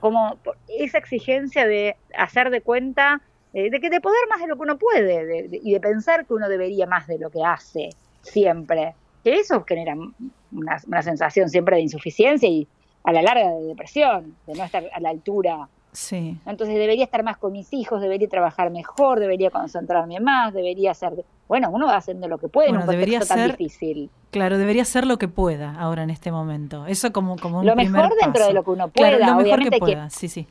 Como 0.00 0.38
esa 0.66 0.98
exigencia 0.98 1.64
de 1.64 1.96
hacer 2.18 2.50
de 2.50 2.62
cuenta 2.62 3.22
eh, 3.52 3.70
de 3.70 3.78
que 3.78 3.90
de 3.90 4.00
poder 4.00 4.26
más 4.28 4.40
de 4.40 4.48
lo 4.48 4.56
que 4.56 4.62
uno 4.62 4.76
puede 4.76 5.48
y 5.62 5.72
de 5.72 5.80
pensar 5.80 6.26
que 6.26 6.34
uno 6.34 6.48
debería 6.48 6.88
más 6.88 7.06
de 7.06 7.20
lo 7.20 7.30
que 7.30 7.44
hace 7.44 7.90
siempre. 8.22 8.96
Que 9.22 9.34
eso 9.34 9.64
genera 9.64 9.94
una, 9.94 10.80
una 10.84 11.02
sensación 11.02 11.48
siempre 11.48 11.76
de 11.76 11.82
insuficiencia 11.82 12.48
y 12.48 12.66
a 13.04 13.12
la 13.12 13.22
larga 13.22 13.50
de 13.50 13.62
depresión, 13.64 14.36
de 14.46 14.54
no 14.54 14.64
estar 14.64 14.84
a 14.92 15.00
la 15.00 15.10
altura 15.10 15.68
Sí. 15.92 16.38
Entonces 16.46 16.76
debería 16.76 17.04
estar 17.04 17.22
más 17.22 17.36
con 17.36 17.52
mis 17.52 17.72
hijos, 17.72 18.00
debería 18.00 18.28
trabajar 18.28 18.70
mejor, 18.70 19.20
debería 19.20 19.50
concentrarme 19.50 20.20
más, 20.20 20.54
debería 20.54 20.92
hacer... 20.92 21.24
Bueno, 21.46 21.70
uno 21.70 21.86
va 21.86 21.96
haciendo 21.96 22.28
lo 22.28 22.38
que 22.38 22.48
puede 22.48 22.70
en 22.70 22.78
un 22.78 22.86
debería 22.86 23.20
tan 23.20 23.50
difícil. 23.50 24.10
Claro, 24.30 24.56
debería 24.56 24.82
hacer 24.82 25.06
lo 25.06 25.18
que 25.18 25.28
pueda 25.28 25.74
ahora 25.78 26.02
en 26.02 26.08
este 26.08 26.32
momento. 26.32 26.86
Eso 26.86 27.12
como, 27.12 27.36
como 27.36 27.60
un 27.60 27.66
Lo 27.66 27.76
mejor 27.76 28.08
dentro 28.18 28.46
de 28.46 28.54
lo 28.54 28.64
que 28.64 28.70
uno 28.70 28.88
pueda. 28.88 29.18
lo 29.18 29.36
mejor 29.36 29.68
que 29.68 29.78
pueda, 29.78 30.08
sí, 30.08 30.28
sí. 30.28 30.46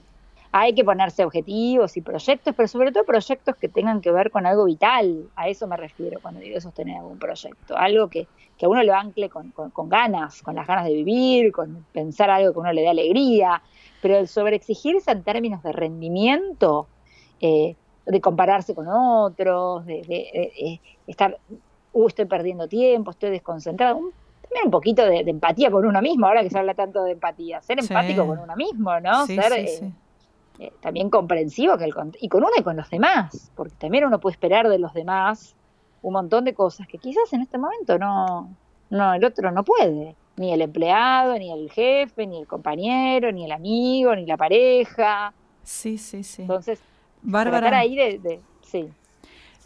Hay 0.53 0.73
que 0.73 0.83
ponerse 0.83 1.23
objetivos 1.23 1.95
y 1.95 2.01
proyectos, 2.01 2.53
pero 2.55 2.67
sobre 2.67 2.91
todo 2.91 3.05
proyectos 3.05 3.55
que 3.55 3.69
tengan 3.69 4.01
que 4.01 4.11
ver 4.11 4.31
con 4.31 4.45
algo 4.45 4.65
vital. 4.65 5.29
A 5.35 5.47
eso 5.47 5.65
me 5.65 5.77
refiero 5.77 6.19
cuando 6.21 6.41
digo 6.41 6.59
sostener 6.59 6.97
algún 6.97 7.19
proyecto. 7.19 7.77
Algo 7.77 8.09
que, 8.09 8.27
que 8.57 8.65
a 8.65 8.69
uno 8.69 8.83
lo 8.83 8.93
ancle 8.93 9.29
con, 9.29 9.51
con 9.51 9.89
ganas, 9.89 10.41
con 10.41 10.55
las 10.55 10.67
ganas 10.67 10.85
de 10.85 10.93
vivir, 10.93 11.51
con 11.51 11.85
pensar 11.93 12.29
algo 12.29 12.51
que 12.51 12.59
a 12.59 12.61
uno 12.61 12.73
le 12.73 12.81
dé 12.81 12.89
alegría 12.89 13.61
pero 14.01 14.17
el 14.17 14.27
sobreexigirse 14.27 15.11
en 15.11 15.23
términos 15.23 15.63
de 15.63 15.71
rendimiento, 15.71 16.87
eh, 17.39 17.75
de 18.05 18.21
compararse 18.21 18.73
con 18.73 18.87
otros, 18.87 19.85
de, 19.85 20.79
estar, 21.07 21.37
uh, 21.93 22.07
estoy 22.07 22.25
perdiendo 22.25 22.67
tiempo, 22.67 23.11
estoy 23.11 23.29
desconcentrado. 23.29 23.99
también 24.41 24.65
un 24.65 24.71
poquito 24.71 25.05
de, 25.05 25.19
empatía 25.19 25.69
con 25.69 25.85
uno 25.85 26.01
mismo, 26.01 26.25
ahora 26.25 26.41
que 26.41 26.49
se 26.49 26.57
habla 26.57 26.73
tanto 26.73 27.03
de 27.03 27.11
empatía, 27.11 27.61
ser 27.61 27.79
empático 27.79 28.25
con 28.25 28.39
uno 28.39 28.55
mismo, 28.55 28.99
¿no? 28.99 29.27
ser 29.27 29.53
eh, 29.53 29.91
eh, 30.61 30.71
también 30.79 31.09
comprensivo 31.09 31.75
que 31.75 31.85
el, 31.85 31.93
y 32.19 32.29
con 32.29 32.43
uno 32.43 32.51
y 32.55 32.61
con 32.61 32.77
los 32.77 32.87
demás, 32.91 33.51
porque 33.55 33.73
también 33.79 34.05
uno 34.05 34.19
puede 34.19 34.33
esperar 34.33 34.69
de 34.69 34.77
los 34.77 34.93
demás 34.93 35.55
un 36.03 36.13
montón 36.13 36.45
de 36.45 36.53
cosas 36.53 36.87
que 36.87 36.99
quizás 36.99 37.33
en 37.33 37.41
este 37.41 37.57
momento 37.57 37.97
no, 37.97 38.55
no 38.91 39.13
el 39.15 39.25
otro 39.25 39.49
no 39.49 39.63
puede 39.63 40.15
ni 40.37 40.53
el 40.53 40.61
empleado, 40.61 41.35
ni 41.39 41.51
el 41.51 41.71
jefe, 41.71 42.27
ni 42.27 42.37
el 42.37 42.45
compañero, 42.45 43.31
ni 43.31 43.45
el 43.45 43.51
amigo, 43.51 44.15
ni 44.15 44.27
la 44.27 44.37
pareja. 44.37 45.33
Sí, 45.63 45.97
sí, 45.97 46.23
sí. 46.23 46.43
Entonces, 46.43 46.79
Bárbara, 47.23 47.79
ahí 47.79 47.95
de, 47.95 48.39
sí. 48.61 48.87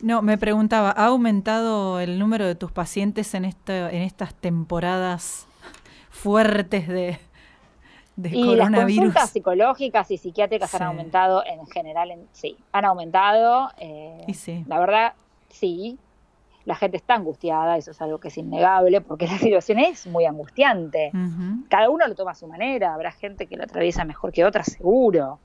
No, 0.01 0.21
me 0.21 0.37
preguntaba, 0.37 0.91
¿ha 0.91 1.07
aumentado 1.07 1.99
el 1.99 2.19
número 2.19 2.45
de 2.45 2.55
tus 2.55 2.71
pacientes 2.71 3.33
en 3.33 3.43
en 3.43 4.01
estas 4.01 4.33
temporadas 4.33 5.45
fuertes 6.09 6.87
de, 6.87 7.19
de 8.15 8.29
y 8.29 8.55
las 8.55 8.71
consultas 8.71 9.29
psicológicas 9.29 10.09
y 10.11 10.17
psiquiátricas 10.17 10.73
han 10.75 10.83
aumentado 10.83 11.43
en 11.45 11.65
general, 11.67 12.11
en, 12.11 12.27
sí, 12.31 12.57
han 12.71 12.85
aumentado. 12.85 13.69
Eh, 13.77 14.25
sí. 14.33 14.63
La 14.67 14.79
verdad, 14.79 15.13
sí, 15.49 15.97
la 16.65 16.75
gente 16.75 16.97
está 16.97 17.15
angustiada, 17.15 17.77
eso 17.77 17.91
es 17.91 18.01
algo 18.01 18.19
que 18.19 18.29
es 18.29 18.37
innegable, 18.37 19.01
porque 19.01 19.27
la 19.31 19.37
situación 19.37 19.79
es 19.79 20.07
muy 20.07 20.25
angustiante. 20.25 21.11
Cada 21.69 21.89
uno 21.89 22.07
lo 22.07 22.15
toma 22.15 22.31
a 22.31 22.35
su 22.35 22.47
manera, 22.47 22.93
habrá 22.93 23.11
gente 23.11 23.47
que 23.47 23.55
lo 23.55 23.63
atraviesa 23.63 24.03
mejor 24.03 24.31
que 24.31 24.43
otra, 24.43 24.63
seguro, 24.63 25.39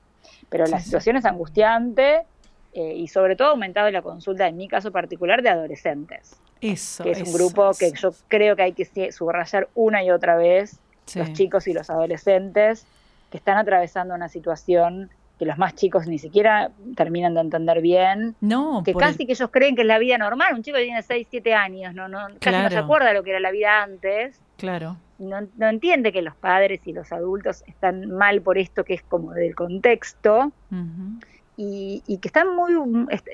pero 0.49 0.65
la 0.65 0.79
situación 0.79 1.15
es 1.15 1.25
angustiante 1.25 2.25
eh, 2.73 2.95
y 2.95 3.07
sobre 3.07 3.35
todo 3.35 3.49
ha 3.49 3.51
aumentado 3.51 3.89
la 3.91 4.01
consulta, 4.01 4.47
en 4.47 4.57
mi 4.57 4.67
caso 4.67 4.91
particular, 4.91 5.41
de 5.41 5.49
adolescentes. 5.49 6.35
Eso. 6.59 7.03
Que 7.03 7.11
es 7.11 7.21
un 7.21 7.33
grupo 7.33 7.71
que 7.77 7.91
yo 7.91 8.11
creo 8.27 8.55
que 8.55 8.63
hay 8.63 8.73
que 8.73 9.11
subrayar 9.11 9.69
una 9.75 10.03
y 10.03 10.11
otra 10.11 10.35
vez, 10.35 10.79
los 11.15 11.33
chicos 11.33 11.67
y 11.67 11.73
los 11.73 11.89
adolescentes 11.89 12.85
que 13.29 13.37
están 13.37 13.57
atravesando 13.57 14.13
una 14.13 14.29
situación 14.29 15.09
que 15.41 15.45
los 15.47 15.57
más 15.57 15.73
chicos 15.73 16.05
ni 16.05 16.19
siquiera 16.19 16.69
terminan 16.95 17.33
de 17.33 17.41
entender 17.41 17.81
bien. 17.81 18.35
No, 18.41 18.83
que 18.85 18.93
casi 18.93 19.25
que 19.25 19.31
ellos 19.31 19.49
creen 19.51 19.75
que 19.75 19.81
es 19.81 19.87
la 19.87 19.97
vida 19.97 20.19
normal. 20.19 20.53
Un 20.53 20.61
chico 20.61 20.77
que 20.77 20.83
tiene 20.83 21.01
6, 21.01 21.27
7 21.31 21.53
años, 21.55 21.95
no, 21.95 22.07
no, 22.07 22.27
casi 22.39 22.61
no 22.61 22.69
se 22.69 22.77
acuerda 22.77 23.07
de 23.07 23.15
lo 23.15 23.23
que 23.23 23.31
era 23.31 23.39
la 23.39 23.49
vida 23.49 23.81
antes. 23.81 24.39
Claro. 24.57 24.97
No, 25.17 25.37
no, 25.57 25.67
entiende 25.67 26.11
que 26.11 26.21
los 26.21 26.35
padres 26.35 26.81
y 26.85 26.93
los 26.93 27.11
adultos 27.11 27.63
están 27.65 28.11
mal 28.11 28.43
por 28.43 28.59
esto 28.59 28.83
que 28.83 28.93
es 28.93 29.01
como 29.01 29.33
del 29.33 29.55
contexto. 29.55 30.51
y, 31.57 32.03
y, 32.05 32.17
que 32.19 32.27
están 32.27 32.55
muy 32.55 32.73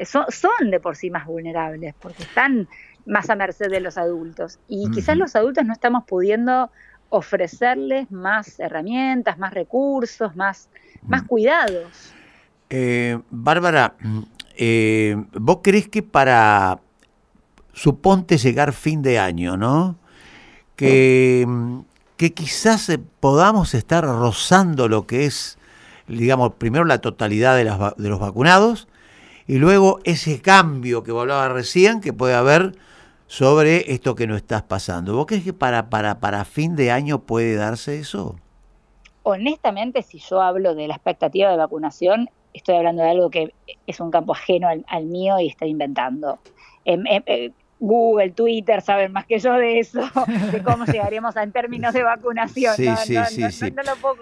son, 0.05 0.25
son, 0.29 0.71
de 0.71 0.79
por 0.79 0.95
sí 0.95 1.09
más 1.09 1.25
vulnerables 1.25 1.93
porque 2.00 2.24
están 2.24 2.69
más 3.05 3.29
a 3.29 3.36
merced 3.36 3.69
de 3.69 3.81
los 3.81 3.97
adultos 3.97 4.59
y 4.69 4.89
quizás 4.91 5.17
los 5.17 5.36
adultos 5.36 5.65
no 5.65 5.74
estamos 5.74 6.05
pudiendo 6.05 6.71
ofrecerles 7.09 8.11
más 8.11 8.59
herramientas, 8.59 9.37
más 9.37 9.53
recursos, 9.53 10.35
más 10.35 10.69
más 11.07 11.23
cuidados. 11.23 12.13
Eh, 12.69 13.19
Bárbara, 13.29 13.95
eh, 14.55 15.15
¿vos 15.33 15.59
crees 15.63 15.87
que 15.87 16.03
para, 16.03 16.79
suponte 17.73 18.37
llegar 18.37 18.73
fin 18.73 19.01
de 19.01 19.19
año, 19.19 19.57
¿no? 19.57 19.97
Que, 20.75 21.47
que 22.17 22.33
quizás 22.33 22.89
eh, 22.89 22.99
podamos 23.19 23.73
estar 23.73 24.03
rozando 24.03 24.87
lo 24.87 25.07
que 25.07 25.25
es, 25.25 25.57
digamos, 26.07 26.53
primero 26.53 26.85
la 26.85 26.99
totalidad 26.99 27.55
de, 27.55 27.63
las, 27.63 27.95
de 27.97 28.09
los 28.09 28.19
vacunados 28.19 28.87
y 29.47 29.57
luego 29.57 29.99
ese 30.03 30.41
cambio 30.41 31.03
que 31.03 31.11
hablaba 31.11 31.49
recién 31.49 32.01
que 32.01 32.13
puede 32.13 32.35
haber 32.35 32.75
sobre 33.27 33.91
esto 33.91 34.15
que 34.15 34.27
no 34.27 34.36
estás 34.36 34.63
pasando. 34.63 35.15
¿Vos 35.15 35.27
crees 35.27 35.43
que 35.43 35.53
para, 35.53 35.89
para, 35.89 36.19
para 36.19 36.43
fin 36.46 36.75
de 36.75 36.91
año 36.91 37.19
puede 37.19 37.55
darse 37.55 38.00
eso? 38.00 38.36
honestamente, 39.27 40.03
si 40.03 40.19
yo 40.19 40.41
hablo 40.41 40.74
de 40.74 40.88
la 40.88 40.96
expectativa 40.96 41.51
de 41.51 41.57
vacunación, 41.57 42.29
estoy 42.53 42.77
hablando 42.77 43.03
de 43.03 43.10
algo 43.10 43.29
que 43.29 43.53
es 43.86 44.00
un 44.00 44.10
campo 44.10 44.34
ajeno 44.34 44.69
al, 44.69 45.05
mío 45.05 45.38
y 45.39 45.48
estoy 45.48 45.69
inventando. 45.69 46.39
Em, 46.86 47.05
em, 47.05 47.24
eh, 47.25 47.51
Google, 47.79 48.31
Twitter 48.31 48.81
saben 48.81 49.12
más 49.12 49.25
que 49.25 49.38
yo 49.38 49.53
de 49.53 49.79
eso, 49.79 50.00
de 50.51 50.63
cómo 50.63 50.86
llegaríamos 50.86 51.36
a, 51.36 51.43
en 51.43 51.51
términos 51.51 51.93
de 51.93 52.03
vacunación. 52.03 52.74
Sí, 52.75 52.88
sí, 53.05 53.51
sí, 53.51 53.74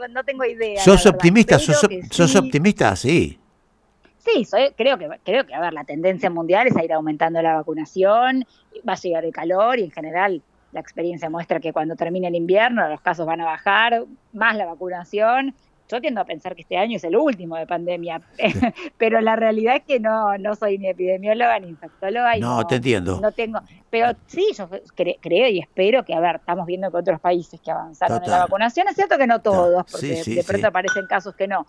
no, 0.09 0.23
tengo 0.23 0.43
idea. 0.43 0.81
¿Sos 0.81 1.05
optimista? 1.05 1.59
¿Sos, 1.59 2.35
optimista? 2.35 2.95
Sí. 2.95 3.39
Sí, 4.25 4.43
soy, 4.43 4.71
creo 4.75 4.97
que 4.97 5.07
creo 5.23 5.45
que 5.45 5.53
a 5.53 5.61
ver, 5.61 5.73
la 5.73 5.83
tendencia 5.83 6.29
mundial 6.31 6.67
es 6.67 6.75
a 6.75 6.83
ir 6.83 6.91
aumentando 6.91 7.41
la 7.41 7.55
vacunación, 7.55 8.45
va 8.87 8.93
a 8.93 8.95
llegar 8.95 9.23
el 9.23 9.31
calor 9.31 9.77
y 9.77 9.83
en 9.83 9.91
general 9.91 10.41
la 10.71 10.79
experiencia 10.79 11.29
muestra 11.29 11.59
que 11.59 11.71
cuando 11.71 11.95
termine 11.95 12.27
el 12.27 12.35
invierno 12.35 12.87
los 12.89 13.01
casos 13.01 13.25
van 13.27 13.41
a 13.41 13.45
bajar, 13.45 14.03
más 14.33 14.55
la 14.57 14.65
vacunación. 14.65 15.53
Yo 15.91 16.01
tiendo 16.01 16.21
a 16.21 16.25
pensar 16.25 16.55
que 16.55 16.63
este 16.63 16.77
año 16.77 16.97
es 16.97 17.03
el 17.03 17.15
último 17.15 17.55
de 17.57 17.67
pandemia, 17.67 18.21
pero 18.97 19.21
la 19.21 19.35
realidad 19.35 19.75
es 19.77 19.83
que 19.83 19.99
no, 19.99 20.37
no 20.37 20.55
soy 20.55 20.79
ni 20.79 20.89
epidemióloga 20.89 21.59
ni 21.59 21.67
infectóloga. 21.67 22.35
no, 22.37 22.65
te 22.65 22.75
entiendo. 22.75 23.19
No 23.21 23.31
tengo, 23.31 23.59
pero 23.95 24.17
sí, 24.25 24.47
yo 24.57 24.67
creo 25.21 25.47
y 25.47 25.59
espero 25.59 26.03
que, 26.03 26.13
a 26.13 26.19
ver, 26.19 26.37
estamos 26.37 26.65
viendo 26.65 26.91
que 26.91 26.97
otros 26.97 27.19
países 27.21 27.61
que 27.61 27.71
avanzaron 27.71 28.21
en 28.23 28.29
la 28.29 28.39
vacunación, 28.39 28.87
es 28.89 28.95
cierto 28.95 29.17
que 29.17 29.27
no 29.27 29.41
todos, 29.41 29.85
porque 29.89 30.21
de 30.25 30.43
pronto 30.43 30.67
aparecen 30.67 31.05
casos 31.07 31.35
que 31.35 31.47
no, 31.47 31.65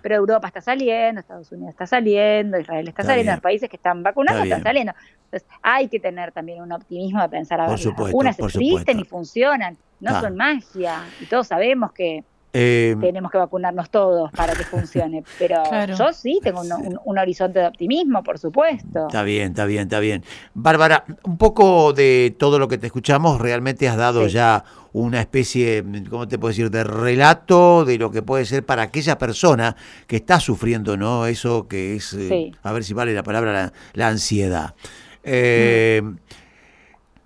pero 0.00 0.14
Europa 0.14 0.46
está 0.46 0.60
saliendo, 0.60 1.20
Estados 1.20 1.50
Unidos 1.52 1.70
está 1.70 1.86
saliendo, 1.86 2.58
Israel 2.58 2.88
está, 2.88 3.02
saliendo, 3.02 3.32
los 3.32 3.40
países 3.40 3.68
que 3.68 3.76
están 3.76 4.02
vacunando 4.02 4.44
están 4.44 4.62
saliendo. 4.62 4.94
Entonces, 5.24 5.48
hay 5.60 5.88
que 5.88 6.00
tener 6.00 6.32
también 6.32 6.62
un 6.62 6.72
optimismo 6.72 7.20
de 7.20 7.28
pensar, 7.28 7.60
a 7.60 7.68
ver, 7.68 7.84
las 7.84 7.94
vacunas 7.94 8.38
existen 8.38 9.00
y 9.00 9.04
funcionan, 9.04 9.76
no 10.00 10.20
son 10.20 10.36
magia, 10.36 11.02
y 11.20 11.26
todos 11.26 11.48
sabemos 11.48 11.92
que 11.92 12.24
eh, 12.58 12.96
tenemos 12.98 13.30
que 13.30 13.36
vacunarnos 13.36 13.90
todos 13.90 14.30
para 14.32 14.54
que 14.54 14.64
funcione. 14.64 15.22
Pero 15.38 15.62
yo 15.94 16.12
sí 16.14 16.40
tengo 16.42 16.62
un, 17.04 17.18
horizonte 17.18 17.58
de 17.58 17.66
optimismo, 17.66 18.22
por 18.22 18.38
supuesto. 18.38 19.08
Está 19.08 19.22
bien, 19.22 19.48
está 19.48 19.66
bien, 19.66 19.82
está 19.82 20.00
bien. 20.00 20.24
Bárbara, 20.54 21.04
un 21.24 21.36
poco 21.36 21.92
de 21.92 22.34
todo 22.38 22.58
lo 22.58 22.66
que 22.66 22.78
te 22.78 22.86
escuchamos, 22.86 23.42
realmente 23.42 23.88
has 23.88 23.98
dado 23.98 24.26
ya 24.26 24.64
una 24.94 25.20
especie, 25.20 25.84
¿cómo 26.08 26.26
te 26.26 26.38
puedo 26.38 26.48
decir?, 26.48 26.70
de 26.70 26.82
relato 26.82 27.84
de 27.84 27.98
lo 27.98 28.10
que 28.10 28.22
puede 28.22 28.46
ser 28.46 28.64
para 28.64 28.82
aquella 28.82 29.18
persona 29.18 29.76
que 30.06 30.16
está 30.16 30.40
sufriendo, 30.40 30.96
¿no? 30.96 31.26
Eso 31.26 31.68
que 31.68 31.96
es, 31.96 32.14
eh, 32.14 32.52
a 32.62 32.72
ver 32.72 32.84
si 32.84 32.94
vale 32.94 33.12
la 33.12 33.22
palabra, 33.22 33.74
la, 33.92 34.08
ansiedad. 34.08 34.74
Eh, 35.22 36.00
mm. 36.02 36.16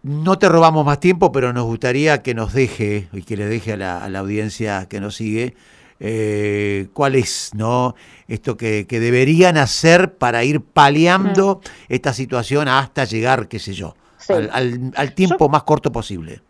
No 0.02 0.38
te 0.38 0.49
robamos 0.49 0.87
más 0.87 0.99
tiempo, 0.99 1.30
pero 1.30 1.52
nos 1.52 1.64
gustaría 1.64 2.23
que 2.23 2.35
nos 2.35 2.54
deje 2.54 3.09
y 3.12 3.23
que 3.23 3.37
le 3.37 3.47
deje 3.47 3.75
a 3.75 3.76
la, 3.76 4.19
audiencia 4.19 4.87
que 4.88 4.99
nos 4.99 5.16
sigue 5.16 5.54
eh, 5.99 6.88
cuál 6.95 7.16
es 7.16 7.50
¿no? 7.54 7.95
esto 8.26 8.57
que, 8.57 8.87
deberían 8.88 9.59
hacer 9.59 10.16
para 10.16 10.42
ir 10.42 10.62
paliando 10.62 11.61
esta 11.90 12.14
situación 12.14 12.69
hasta 12.69 13.04
llegar, 13.04 13.49
qué 13.49 13.59
sé 13.59 13.75
yo, 13.75 13.95
al, 14.28 15.14
tiempo 15.14 15.50
más 15.50 15.64
corto 15.64 15.92
posible. 15.92 16.40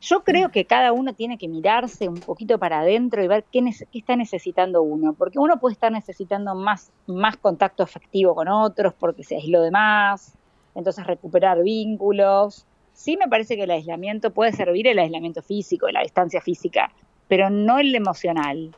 Yo 0.00 0.24
creo 0.24 0.50
que 0.50 0.64
cada 0.64 0.92
uno 0.92 1.12
tiene 1.12 1.38
que 1.38 1.48
mirarse 1.48 2.08
un 2.08 2.18
poquito 2.18 2.58
para 2.58 2.80
adentro 2.80 3.22
y 3.22 3.28
ver 3.28 3.44
qué, 3.52 3.62
qué, 3.92 3.98
está 3.98 4.16
necesitando 4.16 4.82
uno, 4.82 5.12
porque 5.12 5.38
uno 5.38 5.60
puede 5.60 5.74
estar 5.74 5.92
necesitando 5.92 6.56
más, 6.56 6.90
más 7.06 7.36
contacto 7.36 7.84
efectivo 7.84 8.34
con 8.34 8.48
otros 8.48 8.92
porque 8.94 9.22
se 9.22 9.36
aisló 9.36 9.62
de 9.62 9.70
más, 9.70 10.34
entonces 10.74 11.06
recuperar 11.06 11.62
vínculos, 11.62 12.66
Sí 13.02 13.16
me 13.16 13.26
parece 13.26 13.56
que 13.56 13.64
el 13.64 13.70
aislamiento 13.72 14.30
puede 14.30 14.52
servir 14.52 14.86
el 14.86 14.96
aislamiento 14.96 15.42
físico, 15.42 15.90
la 15.90 16.02
distancia 16.02 16.40
física, 16.40 16.92
pero 17.26 17.50
no 17.50 17.80
el 17.80 17.92
emocional. 17.96 18.70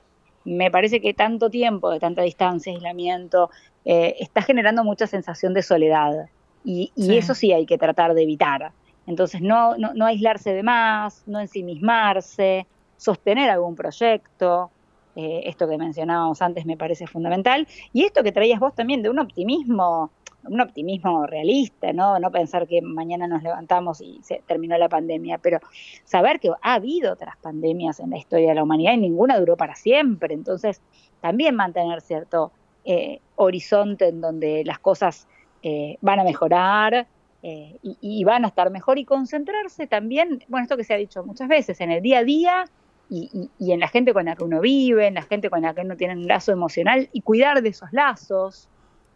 Me 0.47 0.71
parece 0.71 1.03
que 1.03 1.13
tanto 1.13 1.51
tiempo 1.51 1.91
de 1.91 2.01
tanta 2.01 2.23
distancia, 2.23 2.73
aislamiento, 2.73 3.51
eh, 3.85 4.17
está 4.21 4.41
generando 4.41 4.83
mucha 4.83 5.07
sensación 5.07 5.53
de 5.53 5.63
soledad. 5.63 6.31
Y, 6.65 6.91
eso 6.97 7.35
sí 7.35 7.53
hay 7.53 7.67
que 7.67 7.77
tratar 7.77 8.15
de 8.15 8.23
evitar. 8.23 8.73
Entonces, 9.07 9.43
no, 9.43 9.77
no, 9.77 10.07
aislarse 10.07 10.55
de 10.55 10.63
más, 10.63 11.23
no 11.27 11.39
ensimismarse, 11.39 12.67
sostener 12.97 13.51
algún 13.51 13.77
proyecto. 13.77 14.71
Eh, 15.17 15.43
esto 15.45 15.69
que 15.69 15.77
mencionábamos 15.77 16.41
antes 16.41 16.65
me 16.65 16.79
parece 16.79 17.07
fundamental. 17.07 17.69
Y 17.93 18.05
esto 18.05 18.23
que 18.23 18.33
traías 18.33 18.59
vos 18.59 18.75
también 18.75 19.03
de 19.03 19.11
un 19.11 19.19
optimismo 19.19 20.11
un 20.49 20.61
optimismo 20.61 21.27
realista, 21.27 21.93
¿no? 21.93 22.19
No 22.19 22.31
pensar 22.31 22.67
que 22.67 22.83
mañana 22.83 23.27
nos 23.27 23.43
levantamos 23.43 24.01
y 24.01 24.21
se 24.23 24.43
terminó 24.47 24.77
la 24.79 24.89
pandemia, 24.89 25.39
pero 25.39 25.61
saber 26.05 26.41
que 26.41 26.51
ha 26.61 26.75
habido 26.75 27.13
otras 27.13 27.37
pandemias 27.39 28.01
en 28.01 28.11
la 28.11 28.19
historia 28.19 28.51
de 28.51 28.55
la 28.55 28.63
humanidad 28.63 28.93
y 28.95 28.99
ninguna 28.99 29.39
duró 29.39 29.57
para 29.57 29.75
siempre. 29.75 30.35
Entonces, 30.35 30.81
también 31.21 31.55
mantener 31.55 32.01
cierto 32.01 32.53
eh, 32.85 33.21
horizonte 33.37 34.09
en 34.09 34.21
donde 34.21 34.63
las 34.65 34.79
cosas 34.79 35.27
eh, 35.63 35.97
van 36.03 36.21
a 36.21 36.25
mejorar 36.25 37.07
eh, 37.43 37.79
y, 37.83 38.25
van 38.25 38.45
a 38.45 38.49
estar 38.49 38.71
mejor 38.71 38.99
y 38.99 39.05
concentrarse 39.05 39.87
también, 39.87 40.43
bueno, 40.49 40.65
esto 40.65 40.77
que 40.77 40.85
se 40.85 40.95
ha 40.95 40.97
dicho 40.97 41.25
muchas 41.25 41.49
veces, 41.49 41.81
en 41.81 41.91
el 41.91 42.03
día 42.03 42.19
a 42.21 42.25
día 42.25 42.65
y, 43.11 43.51
y 43.59 43.73
en 43.73 43.81
la 43.81 43.89
gente 43.89 44.15
con 44.15 44.25
la 44.25 44.35
que 44.35 44.45
uno 44.45 44.61
vive, 44.61 45.07
en 45.07 45.15
la 45.15 45.23
gente 45.23 45.51
con 45.51 45.61
la 45.63 45.75
que 45.75 45.83
uno 45.83 45.97
tiene 45.97 46.15
un 46.15 46.27
lazo 46.27 46.53
emocional 46.53 47.09
y 47.13 47.21
cuidar 47.21 47.63
de 47.63 47.69
esos 47.69 47.93
lazos 47.93 48.69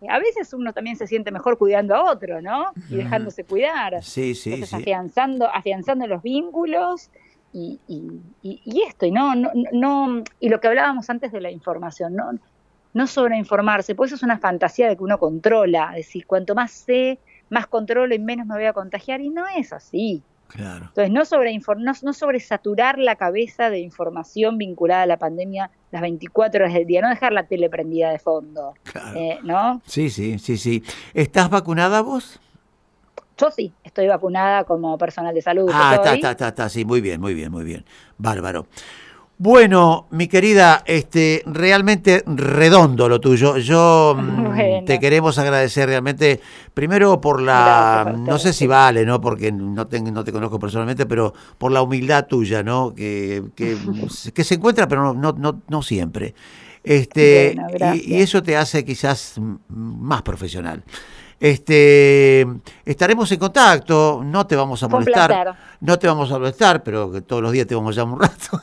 a 0.08 0.18
veces 0.18 0.52
uno 0.52 0.72
también 0.72 0.96
se 0.96 1.06
siente 1.06 1.30
mejor 1.30 1.58
cuidando 1.58 1.94
a 1.94 2.10
otro, 2.10 2.40
¿no? 2.40 2.72
Y 2.88 2.96
dejándose 2.96 3.44
cuidar. 3.44 4.02
Sí, 4.02 4.34
sí, 4.34 4.52
Entonces, 4.52 4.74
Afianzando, 4.74 5.48
afianzando 5.52 6.06
los 6.06 6.22
vínculos 6.22 7.10
y, 7.52 7.80
y, 8.42 8.82
esto, 8.86 9.06
y 9.06 9.10
no, 9.10 9.34
no, 9.34 9.50
no, 9.72 10.22
y 10.38 10.48
lo 10.48 10.60
que 10.60 10.68
hablábamos 10.68 11.08
antes 11.10 11.32
de 11.32 11.40
la 11.40 11.50
información, 11.50 12.14
no, 12.14 12.30
no 12.92 13.06
sobreinformarse, 13.06 13.94
pues 13.94 14.10
eso 14.10 14.16
es 14.16 14.22
una 14.22 14.38
fantasía 14.38 14.88
de 14.88 14.96
que 14.96 15.02
uno 15.02 15.18
controla, 15.18 15.90
es 15.96 16.06
decir, 16.06 16.26
cuanto 16.26 16.54
más 16.54 16.70
sé, 16.70 17.18
más 17.48 17.66
controlo 17.66 18.14
y 18.14 18.18
menos 18.18 18.46
me 18.46 18.54
voy 18.54 18.66
a 18.66 18.72
contagiar, 18.72 19.20
y 19.20 19.30
no 19.30 19.46
es 19.48 19.72
así. 19.72 20.22
Claro. 20.48 20.86
Entonces, 20.86 21.12
no, 21.12 21.24
sobre, 21.24 21.56
no, 21.58 21.92
no 22.02 22.12
sobresaturar 22.12 22.98
la 22.98 23.16
cabeza 23.16 23.70
de 23.70 23.80
información 23.80 24.58
vinculada 24.58 25.02
a 25.02 25.06
la 25.06 25.18
pandemia 25.18 25.70
las 25.90 26.02
24 26.02 26.64
horas 26.64 26.74
del 26.74 26.86
día, 26.86 27.00
no 27.00 27.08
dejar 27.08 27.32
la 27.32 27.46
tele 27.46 27.70
prendida 27.70 28.10
de 28.10 28.18
fondo. 28.18 28.74
Claro. 28.82 29.18
Eh, 29.18 29.38
¿No? 29.42 29.80
Sí, 29.86 30.10
sí, 30.10 30.38
sí, 30.38 30.56
sí. 30.56 30.82
¿Estás 31.14 31.50
vacunada 31.50 32.00
vos? 32.00 32.40
Yo 33.36 33.50
sí, 33.52 33.72
estoy 33.84 34.08
vacunada 34.08 34.64
como 34.64 34.98
personal 34.98 35.32
de 35.32 35.42
salud. 35.42 35.70
Ah, 35.72 35.94
está, 35.94 36.14
está, 36.14 36.30
está, 36.32 36.48
está, 36.48 36.68
sí, 36.68 36.84
muy 36.84 37.00
bien, 37.00 37.20
muy 37.20 37.34
bien, 37.34 37.52
muy 37.52 37.64
bien. 37.64 37.84
Bárbaro. 38.16 38.66
Bueno, 39.40 40.08
mi 40.10 40.26
querida, 40.26 40.82
este, 40.84 41.44
realmente 41.46 42.24
redondo 42.26 43.08
lo 43.08 43.20
tuyo. 43.20 43.56
Yo 43.58 44.16
mm, 44.18 44.84
te 44.84 44.98
queremos 44.98 45.38
agradecer 45.38 45.88
realmente, 45.88 46.40
primero 46.74 47.20
por 47.20 47.40
la, 47.40 48.16
no 48.18 48.36
sé 48.40 48.52
si 48.52 48.66
vale, 48.66 49.06
¿no? 49.06 49.20
Porque 49.20 49.52
no 49.52 49.86
te, 49.86 50.00
no 50.00 50.24
te 50.24 50.32
conozco 50.32 50.58
personalmente, 50.58 51.06
pero 51.06 51.32
por 51.56 51.70
la 51.70 51.82
humildad 51.82 52.26
tuya, 52.26 52.64
¿no? 52.64 52.92
Que, 52.96 53.44
que, 53.54 53.76
que 54.34 54.42
se 54.42 54.54
encuentra, 54.56 54.88
pero 54.88 55.14
no, 55.14 55.32
no, 55.32 55.62
no 55.68 55.82
siempre. 55.82 56.34
Este, 56.82 57.54
y, 57.94 58.14
y, 58.14 58.20
eso 58.20 58.42
te 58.42 58.56
hace 58.56 58.84
quizás 58.84 59.36
más 59.68 60.22
profesional. 60.22 60.82
Este, 61.40 62.44
estaremos 62.84 63.30
en 63.30 63.38
contacto, 63.38 64.22
no 64.24 64.46
te 64.46 64.56
vamos 64.56 64.82
a 64.82 64.88
molestar. 64.88 65.54
No 65.80 65.96
te 65.96 66.08
vamos 66.08 66.32
a 66.32 66.38
molestar, 66.38 66.82
pero 66.82 67.22
todos 67.22 67.40
los 67.42 67.52
días 67.52 67.66
te 67.66 67.76
vamos 67.76 67.96
a 67.96 68.00
llamar 68.00 68.14
un 68.14 68.20
rato. 68.22 68.60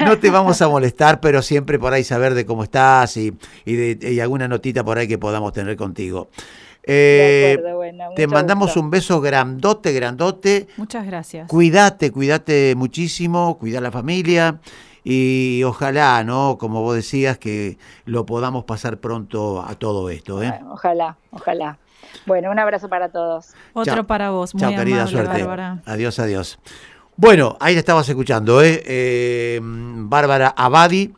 no 0.04 0.18
te 0.18 0.30
vamos 0.30 0.60
a 0.60 0.68
molestar, 0.68 1.20
pero 1.20 1.40
siempre 1.40 1.78
por 1.78 1.92
ahí 1.92 2.02
saber 2.02 2.34
de 2.34 2.44
cómo 2.44 2.64
estás 2.64 3.16
y, 3.16 3.30
de, 3.64 4.20
alguna 4.20 4.48
notita 4.48 4.82
por 4.82 4.98
ahí 4.98 5.06
que 5.06 5.18
podamos 5.18 5.52
tener 5.52 5.76
contigo. 5.76 6.30
Eh, 6.82 7.58
te 8.16 8.26
mandamos 8.26 8.76
un 8.76 8.90
beso 8.90 9.20
grandote, 9.20 9.92
grandote. 9.92 10.66
Muchas 10.76 11.06
gracias. 11.06 11.48
Cuídate, 11.48 12.10
cuídate 12.10 12.74
muchísimo, 12.76 13.56
cuida 13.56 13.78
a 13.78 13.80
la 13.80 13.92
familia 13.92 14.58
y 15.04 15.62
ojalá, 15.64 16.24
¿no? 16.24 16.58
Como 16.58 16.82
vos 16.82 16.96
decías, 16.96 17.38
que 17.38 17.78
lo 18.04 18.26
podamos 18.26 18.64
pasar 18.64 18.98
pronto 18.98 19.62
a 19.62 19.76
todo 19.76 20.10
esto. 20.10 20.42
¿eh? 20.42 20.60
ojalá, 20.70 21.16
ojalá. 21.30 21.78
Bueno, 22.26 22.50
un 22.50 22.58
abrazo 22.58 22.88
para 22.88 23.10
todos. 23.10 23.54
Otro 23.72 24.06
para 24.06 24.30
vos. 24.30 24.54
Muy 24.54 24.60
Chao, 24.60 24.74
querida, 24.74 25.06
suerte. 25.06 25.38
Bárbara. 25.38 25.82
Adiós, 25.86 26.18
adiós. 26.18 26.58
Bueno, 27.16 27.56
ahí 27.60 27.76
estabas 27.76 28.08
escuchando, 28.08 28.62
¿eh? 28.62 28.82
eh 28.84 29.60
Bárbara 29.62 30.52
Abadi 30.56 31.14